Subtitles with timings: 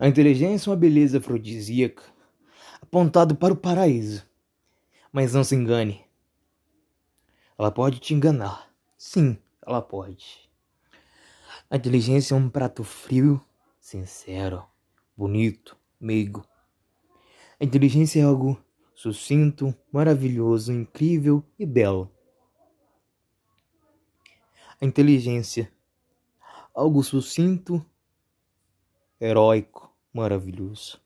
[0.00, 2.02] A inteligência é uma beleza afrodisíaca,
[2.80, 4.26] apontado para o paraíso.
[5.12, 6.02] Mas não se engane.
[7.58, 8.72] Ela pode te enganar.
[8.96, 10.48] Sim, ela pode.
[11.68, 13.44] A inteligência é um prato frio,
[13.78, 14.64] sincero,
[15.14, 16.46] bonito, meigo.
[17.60, 18.58] A inteligência é algo
[18.94, 22.10] sucinto, maravilhoso, incrível e belo.
[24.80, 25.70] A inteligência,
[26.74, 27.84] algo sucinto,
[29.20, 31.00] heróico, maravilhoso.